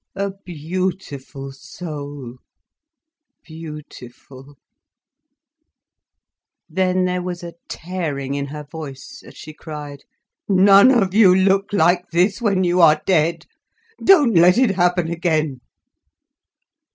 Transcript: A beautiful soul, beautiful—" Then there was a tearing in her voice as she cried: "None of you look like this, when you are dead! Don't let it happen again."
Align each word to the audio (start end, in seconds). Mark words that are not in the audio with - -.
A 0.15 0.31
beautiful 0.31 1.51
soul, 1.51 2.37
beautiful—" 3.43 4.57
Then 6.67 7.05
there 7.05 7.21
was 7.21 7.43
a 7.43 7.53
tearing 7.69 8.33
in 8.33 8.47
her 8.47 8.63
voice 8.63 9.21
as 9.23 9.37
she 9.37 9.53
cried: 9.53 10.01
"None 10.49 10.89
of 10.89 11.13
you 11.13 11.35
look 11.35 11.71
like 11.71 12.09
this, 12.11 12.41
when 12.41 12.63
you 12.63 12.81
are 12.81 12.99
dead! 13.05 13.45
Don't 14.03 14.33
let 14.33 14.57
it 14.57 14.71
happen 14.71 15.07
again." 15.07 15.61